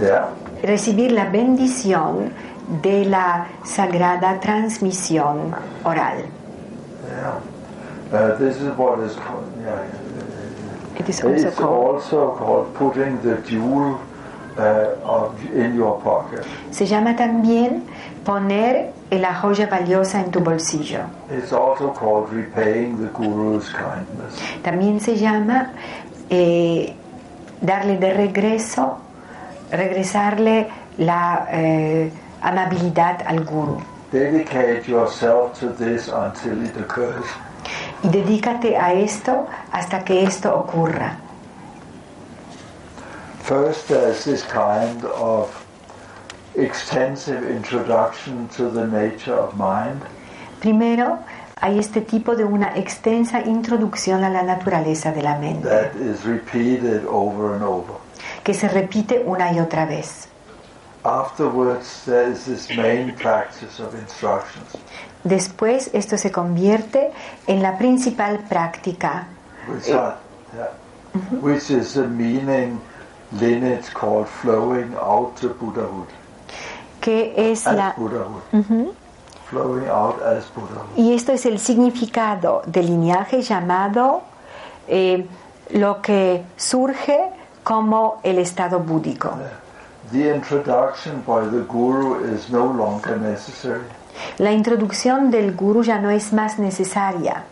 [0.02, 0.30] Yeah.
[0.64, 2.34] recibir la bendición
[2.82, 6.26] de la sagrada transmisión oral.
[7.08, 7.40] Yeah.
[8.12, 9.46] Uh, this is what is called.
[9.64, 11.00] Yeah.
[11.00, 14.00] It is also It's called- also called putting the jewel
[14.58, 16.46] uh, of, in your pocket.
[16.72, 17.84] Se llama también
[18.24, 21.02] poner la joya valiosa en tu bolsillo.
[21.30, 24.40] It's also called repaying the guru's kindness.
[24.64, 25.72] También se llama
[26.30, 26.94] eh,
[27.62, 28.98] darle de regreso,
[29.72, 32.12] regresarle la eh,
[32.46, 33.78] amabilidad al guru.
[34.12, 37.26] Dedicate yourself to this until it occurs.
[38.04, 41.18] Y dedícate a esto hasta que esto ocurra.
[43.44, 45.50] First, there's this kind of
[46.56, 50.02] extensive introduction to the nature of mind.
[50.60, 51.20] Primero,
[51.62, 56.26] hay este tipo de una extensa introducción a la naturaleza de la mente, that is
[56.26, 57.94] repeated over and over.
[58.44, 60.28] que se repite una y otra vez.
[61.06, 64.76] Afterwards, there is this main practice of instructions,
[65.24, 67.12] Después, esto se convierte
[67.48, 69.28] en la principal práctica,
[69.68, 70.18] which, are,
[70.56, 70.70] yeah,
[71.42, 72.80] which is the meaning
[73.32, 76.08] lineage called flowing out to Buddhahood,
[77.02, 77.94] que es as la...
[77.98, 78.94] Buddhahood,
[79.50, 80.96] flowing out as Buddhahood.
[80.96, 84.22] Y esto es el significado del lineaje llamado
[84.88, 85.26] eh,
[85.72, 87.32] lo que surge
[87.64, 89.32] como el estado búdico.
[90.12, 93.86] The introduction by the Guru is no longer necessary.
[94.38, 97.44] La introducción del guru ya no es más necesaria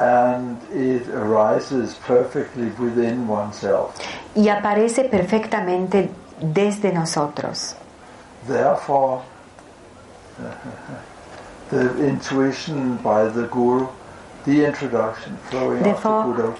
[0.00, 3.96] and it arises perfectly within oneself.
[4.36, 7.74] y aparece perfectamente desde nosotros.
[8.46, 9.22] Therefore,
[11.70, 13.88] the intuition by the Guru,
[14.44, 16.56] the introduction flowing Therefore- out the Buddha,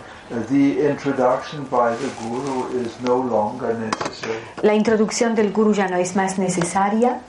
[0.49, 5.97] the introduction by the Guru is no longer necessary, La introducción del guru ya no
[5.97, 7.21] es más necesaria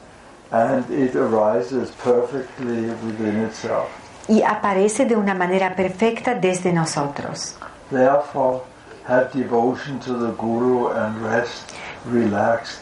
[0.51, 3.87] and it arises perfectly within itself.
[4.27, 7.55] y aparece de una manera perfecta desde nosotros.
[7.89, 8.61] Therefore,
[9.07, 11.73] have devotion to the Guru and rest
[12.05, 12.81] relaxed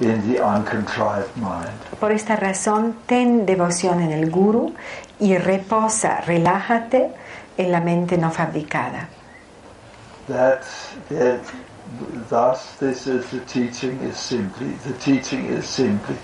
[0.00, 1.70] in the uncontrived mind.
[2.00, 4.72] Por esta razón, ten devoción en el guru
[5.20, 7.10] y reposa, relájate
[7.56, 9.08] en la mente no fabricada.
[10.28, 10.64] That,
[11.08, 11.40] that
[12.28, 16.16] thus this is the teaching is simply the teaching is simply.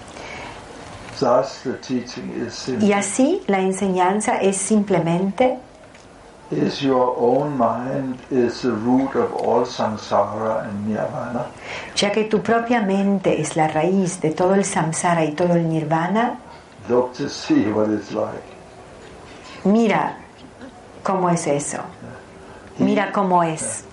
[1.18, 2.88] Thus the teaching is simply.
[2.88, 5.58] Y así la enseñanza es simplemente.
[6.50, 11.46] Is your own mind is the root of all samsara and nirvana
[11.96, 15.66] ya que tu propia mente es la raíz de todo el samsara y todo el
[15.66, 16.38] nirvana,
[16.88, 18.42] look to see what it's like.
[19.64, 20.18] mira
[21.02, 21.78] cómo es eso.
[22.78, 23.84] Mira cómo es.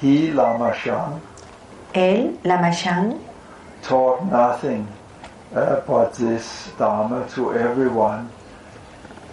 [0.00, 1.20] He lama shan
[1.92, 3.18] Él, Lama Shan,
[3.82, 4.86] taught nothing
[5.54, 8.30] uh, but this dharma to everyone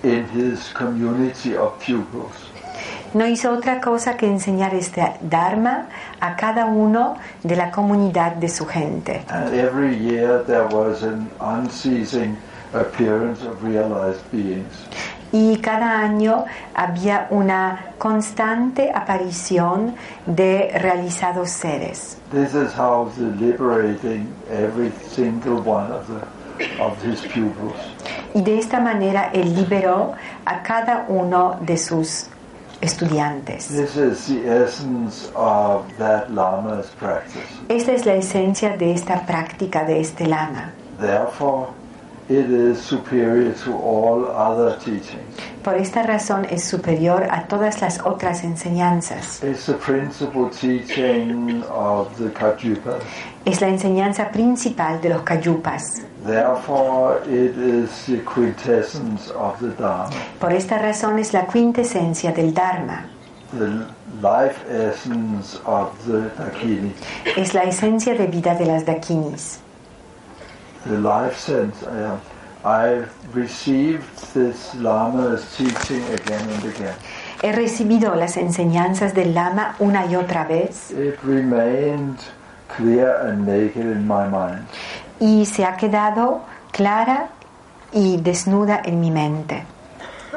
[0.02, 2.48] in his community of pupils
[3.14, 5.88] no hizo otra cosa que enseñar este Dharma
[6.20, 9.24] a cada uno de la comunidad de su gente.
[9.30, 12.38] And every year there was an unceasing
[12.74, 14.74] appearance of realized beings.
[15.32, 22.18] Y cada año había una constante aparición de realizados seres.
[22.32, 26.38] This is how the liberating every single one of the
[26.80, 27.76] of his pupils.
[28.34, 30.14] Y de esta manera él liberó
[30.46, 32.28] a cada uno de sus
[32.82, 33.68] estudiantes.
[33.68, 37.44] This is the essence of that Lama's practice.
[37.70, 40.74] Esta es la esencia de esta práctica de este lama.
[41.00, 41.70] Therefore,
[42.30, 45.24] it is superior to all other teachings.
[45.64, 49.44] Por esta razón es superior a todas las otras enseñanzas.
[49.44, 53.02] It's the principal teaching of the Kajupas.
[53.46, 56.02] Es la enseñanza principal de los cayupas.
[56.26, 60.10] Therefore, it is the quintessence of the Dharma,
[60.40, 63.06] Por esta razón es la quintesencia del Dharma.
[63.58, 63.86] the
[64.22, 66.92] life essence of the Dakini.
[67.38, 69.60] Es la esencia de vida de las dakinis.
[70.86, 71.84] The life sense.
[71.84, 72.18] Uh,
[72.64, 76.96] I've received this Lama's teaching again and again.
[77.42, 82.18] He recibido las enseñanzas del Lama una y otra vez It remained
[82.68, 84.66] clear and naked in my mind.
[85.20, 87.30] y se ha quedado clara
[87.92, 89.64] y desnuda en mi mente.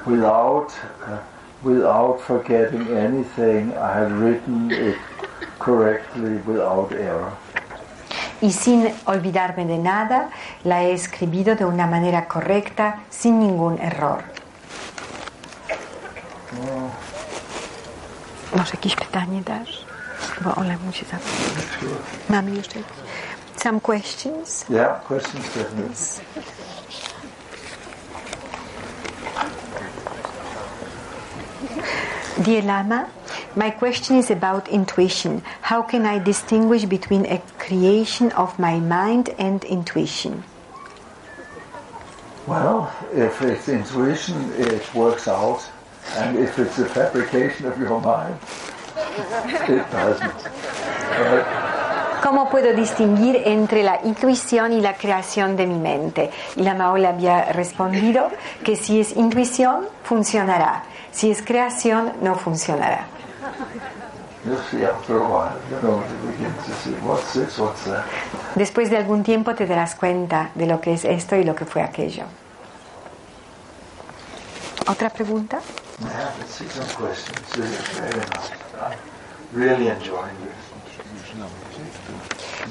[0.06, 0.68] Without,
[1.06, 1.18] uh,
[1.62, 4.96] without forgetting anything, I have written it
[5.58, 7.32] correctly without error.
[8.42, 10.30] Y sin olvidarme de nada,
[10.64, 14.22] la he escribido de una manera correcta, sin ningún error.
[18.56, 19.84] Może jakieś pytanie dasz?
[20.40, 21.94] Bo Ola musi zabrać.
[22.28, 22.96] Mamy jeszcze jakieś?
[23.62, 24.64] Some questions?
[24.70, 25.94] Yeah, questions definitely.
[32.42, 33.06] Dear Lama,
[33.54, 35.42] my question is about intuition.
[35.60, 40.42] How can I distinguish between a creation of my mind and intuition?
[42.46, 45.60] Well, if it's intuition, it works out.
[46.16, 48.38] And if it's a fabrication of your mind,
[49.68, 50.40] it doesn't.
[51.18, 51.70] But
[52.22, 56.30] ¿Cómo puedo distinguir entre la intuición y la creación de mi mente?
[56.54, 58.30] Y la Maola había respondido
[58.62, 60.84] que si es intuición, funcionará.
[61.12, 63.06] Si es creación, no funcionará.
[68.54, 71.66] Después de algún tiempo te darás cuenta de lo que es esto y lo que
[71.66, 72.24] fue aquello.
[74.86, 75.60] ¿Otra pregunta?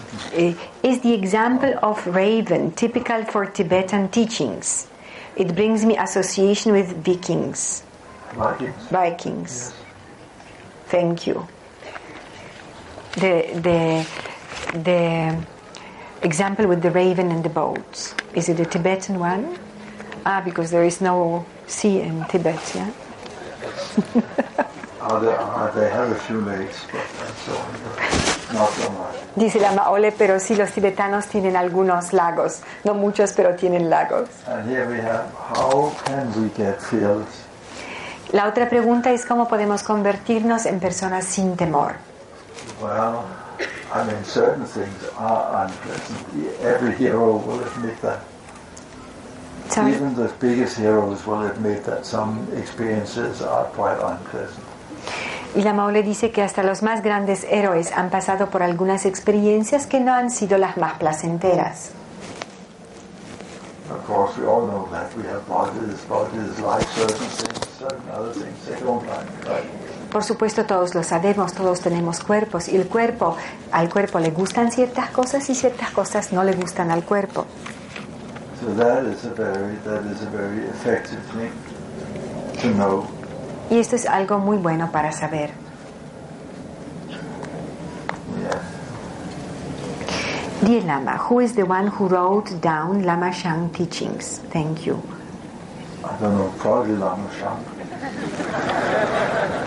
[0.01, 0.33] Is.
[0.33, 4.87] Eh, is the example of raven typical for Tibetan teachings?
[5.35, 7.83] It brings me association with Vikings,
[8.33, 8.87] Vikings.
[8.89, 9.73] Vikings.
[10.87, 11.47] Thank you.
[13.15, 14.05] The the
[14.79, 15.37] the
[16.21, 18.13] example with the raven and the boats.
[18.33, 19.57] Is it a Tibetan one?
[20.25, 22.91] Ah, because there is no sea in Tibet, yeah.
[25.01, 27.07] Uh, they, uh, they have a few lakes, but
[27.45, 29.15] so on, but not so much.
[29.35, 34.27] Dice la Maole, pero sí los tibetanos tienen algunos lagos, no muchos, pero tienen lagos.
[34.47, 37.45] And here we have, how can we get fearless?
[38.31, 41.93] La otra pregunta es cómo podemos convertirnos en personas sin temor.
[42.81, 43.23] Well,
[43.91, 46.63] I mean, certain things are unpleasant.
[46.63, 48.19] Every hero will admit that.
[49.69, 49.93] Sorry.
[49.93, 54.63] Even the biggest heroes will admit that some experiences are quite unpleasant.
[55.55, 59.87] Y la Maole dice que hasta los más grandes héroes han pasado por algunas experiencias
[59.87, 61.91] que no han sido las más placenteras.
[63.89, 65.09] Of course, we all know that.
[65.17, 67.58] We have bodies, bodies like certain things,
[70.11, 73.37] Por supuesto, todos lo sabemos, todos tenemos cuerpos y el cuerpo,
[73.71, 77.45] al cuerpo le gustan ciertas cosas y ciertas cosas no le gustan al cuerpo.
[83.69, 85.51] Y esto es algo muy bueno para saber.
[90.61, 94.41] Dear Lama, who is the one who wrote down Lama Shang teachings?
[94.51, 95.01] Thank you.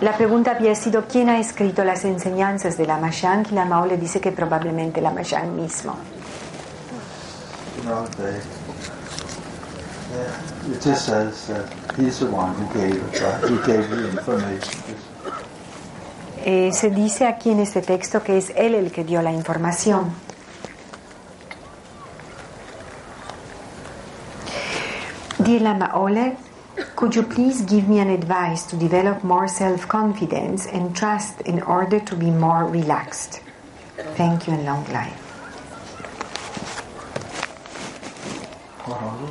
[0.00, 3.96] La pregunta había sido quién ha escrito las enseñanzas de Lama Shang y Lama le
[3.98, 5.94] dice que probablemente Lama Shang mismo.
[7.76, 8.40] You know, they,
[10.12, 11.66] yeah, it just says that
[11.98, 13.50] he's the one who gave it, right?
[13.50, 15.12] He gave the information.
[16.44, 20.12] Eh, se dice aquí en este texto que es él el que dio la información.
[25.52, 26.34] Dear Lama Ole,
[26.96, 32.00] could you please give me an advice to develop more self-confidence and trust in order
[32.00, 33.42] to be more relaxed?
[34.16, 35.20] Thank you and long life.
[38.88, 39.28] Are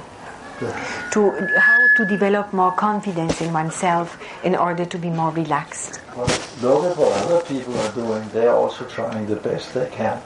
[0.59, 0.67] they?
[1.13, 6.01] To how to develop more confidence in oneself in order to be more relaxed.
[6.15, 6.27] Well,
[6.61, 8.29] look at what other people are doing.
[8.29, 10.21] They're also trying the best they can.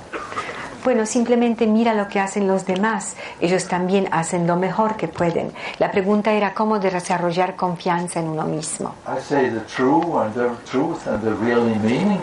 [0.85, 3.15] Bueno, simplemente mira lo que hacen los demás.
[3.41, 5.51] Ellos también hacen lo mejor que pueden.
[5.79, 8.93] La pregunta era cómo desarrollar confianza en uno mismo.
[9.07, 12.19] I say the true and the truth and the really meaning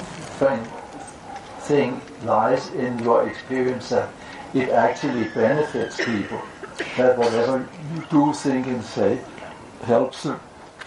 [1.66, 4.08] thing, lies in your experience that
[4.54, 6.38] it actually benefits people.
[6.96, 9.18] That whatever you do, think, and say
[9.88, 10.38] helps them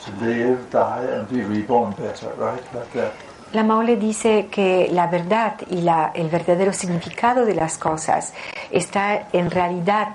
[0.06, 2.64] to live, die, and be reborn better, right?
[2.74, 3.12] Like that.
[3.56, 8.34] La Maule dice que la verdad y la- el verdadero significado de las cosas
[8.70, 10.10] está en realidad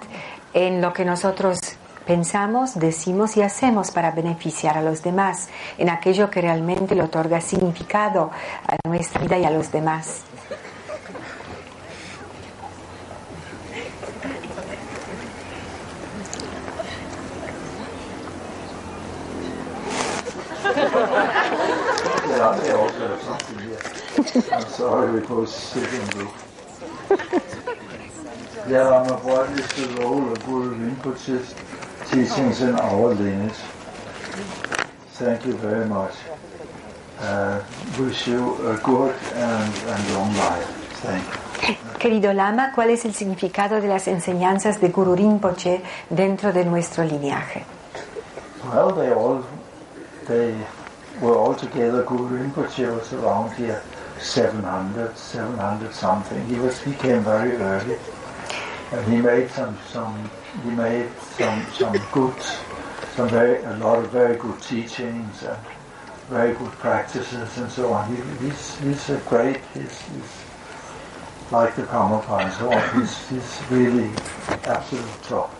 [0.52, 1.58] en lo que nosotros
[2.06, 7.40] pensamos, decimos y hacemos para beneficiar a los demás, en aquello que realmente le otorga
[7.40, 8.30] significado
[8.68, 10.20] a nuestra vida y a los demás.
[22.40, 22.72] Yeah, they.
[24.50, 25.20] I'm sorry, we
[29.24, 31.54] what is the role of Guru Rinpoche's
[32.10, 33.60] teachings in our lineage?
[35.20, 36.14] Thank you very much.
[37.18, 37.60] Uh,
[37.98, 40.66] wish you a good and, and long life.
[41.04, 41.76] Thank you.
[41.98, 47.04] Querido Lama, ¿cuál es el significado de las enseñanzas de Guru Rinpoche dentro de nuestro
[47.04, 47.66] linaje?
[48.64, 49.44] Well, they all
[50.26, 50.54] they
[51.20, 52.02] were all together.
[52.04, 53.82] Guru Rinpoche was around here
[54.18, 56.44] 700, 700 something.
[56.46, 57.98] He was he came very early,
[58.92, 60.30] and he made some some
[60.62, 62.34] he made some some good
[63.14, 65.58] some very a lot of very good teachings and
[66.28, 68.14] very good practices and so on.
[68.14, 70.32] He, he's he's a great he's, he's
[71.50, 73.00] like the Karmapa and so on.
[73.00, 74.10] He's he's really
[74.64, 75.59] absolute top.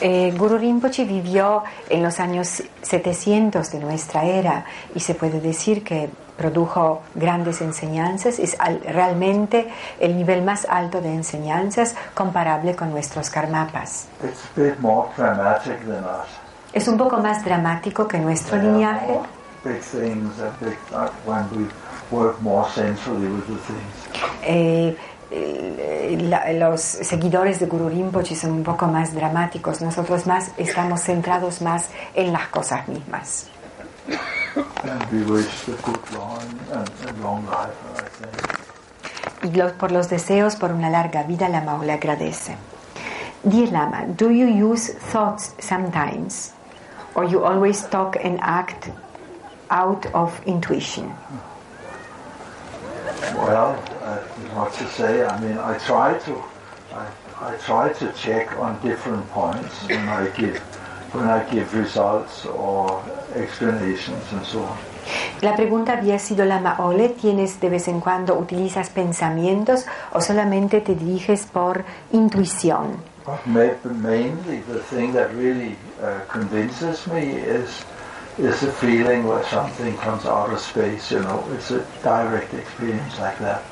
[0.00, 5.82] Eh, Guru Rinpoche vivió en los años 700 de nuestra era y se puede decir
[5.82, 9.68] que produjo grandes enseñanzas, es al- realmente
[9.98, 14.06] el nivel más alto de enseñanzas comparable con nuestros karmapas.
[14.22, 16.28] It's a bit more dramatic than us.
[16.72, 19.06] Es un poco más dramático que nuestro They have linaje.
[19.08, 19.26] more
[19.64, 20.78] Big things, and big,
[21.26, 21.66] when we
[22.16, 24.22] work more centrally with the things.
[24.44, 24.96] Eh, eh,
[25.30, 31.60] la- los seguidores de Guru Rinpoche son un poco más dramáticos, nosotros más estamos centrados
[31.60, 33.46] más en las cosas mismas.
[39.42, 42.56] Y lo- por los deseos por una larga vida, la Mao le agradece.
[43.44, 46.52] Dear Lama, do you use thoughts sometimes?
[47.14, 48.88] Or you always talk and act
[49.70, 51.12] out of intuition?
[53.20, 54.18] Well, uh,
[54.54, 55.24] what to say?
[55.24, 56.42] I mean, I try to,
[56.94, 57.06] I,
[57.40, 60.58] I try to check on different points when I give,
[61.12, 63.02] when I give results or
[63.34, 64.78] explanations and so on.
[65.40, 66.44] La pregunta había sido,
[66.78, 72.96] Ole, ¿tienes de vez en cuando, utilizas pensamientos o solamente te diriges por intuición?
[73.46, 77.84] Mainly the thing that really uh, convinces me is
[78.38, 81.10] is the feeling where something comes out of space.
[81.10, 83.62] You know, it's a direct experience like that.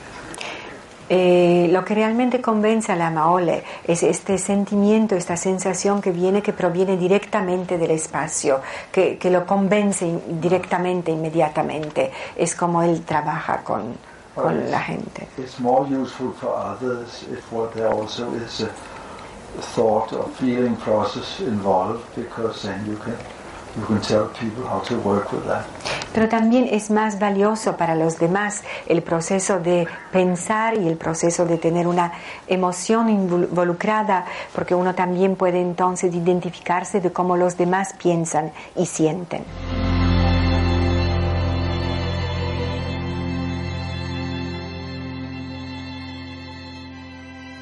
[1.09, 6.43] Eh, lo que realmente convence a la Maole es este sentimiento, esta sensación que viene,
[6.43, 8.61] que proviene directamente del espacio,
[8.91, 12.11] que, que lo convence directamente, inmediatamente.
[12.35, 13.95] Es como él trabaja con,
[14.35, 15.29] con la gente.
[15.39, 18.71] It's more useful for others if what there also is a
[19.77, 23.15] thought or feeling process involved, because then you can
[23.77, 25.65] you can tell people how to work with that.
[26.15, 31.45] Pero también es más valioso para los demás el proceso de pensar y el proceso
[31.45, 32.13] de tener una
[32.47, 34.25] emoción invol- involucrada,
[34.55, 39.45] porque uno también puede entonces identificarse de cómo los demás piensan y sienten.